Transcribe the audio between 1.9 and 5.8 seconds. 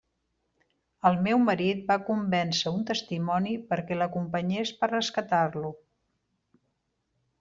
va convèncer un testimoni perquè l'acompanyés per rescatar-lo.